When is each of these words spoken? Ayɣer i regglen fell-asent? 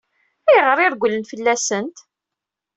Ayɣer 0.49 0.77
i 0.79 0.87
regglen 0.91 1.27
fell-asent? 1.31 1.97